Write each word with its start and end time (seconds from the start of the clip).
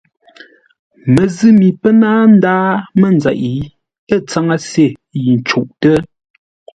Məzʉ̂ 1.13 1.49
mi 1.59 1.67
pə́ 1.81 1.91
náa 2.01 2.21
ndáa 2.35 2.69
mənzeʼ, 2.99 3.41
ə̂ 4.13 4.17
tsáŋə́se 4.27 4.85
yi 5.23 5.31
ncûʼtə́. 5.39 5.97